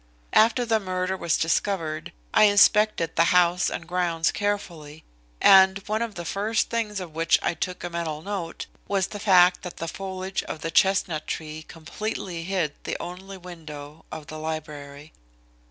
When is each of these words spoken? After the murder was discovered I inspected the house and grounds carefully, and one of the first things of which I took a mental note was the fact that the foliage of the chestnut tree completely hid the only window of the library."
After 0.33 0.65
the 0.65 0.79
murder 0.79 1.15
was 1.15 1.37
discovered 1.37 2.11
I 2.33 2.45
inspected 2.45 3.15
the 3.15 3.25
house 3.25 3.69
and 3.69 3.85
grounds 3.87 4.31
carefully, 4.31 5.03
and 5.39 5.77
one 5.85 6.01
of 6.01 6.15
the 6.15 6.25
first 6.25 6.71
things 6.71 6.99
of 6.99 7.13
which 7.13 7.37
I 7.43 7.53
took 7.53 7.83
a 7.83 7.89
mental 7.91 8.23
note 8.23 8.65
was 8.87 9.05
the 9.09 9.19
fact 9.19 9.61
that 9.61 9.77
the 9.77 9.87
foliage 9.87 10.41
of 10.45 10.61
the 10.61 10.71
chestnut 10.71 11.27
tree 11.27 11.61
completely 11.61 12.41
hid 12.41 12.73
the 12.83 12.97
only 12.99 13.37
window 13.37 14.03
of 14.11 14.25
the 14.25 14.39
library." 14.39 15.13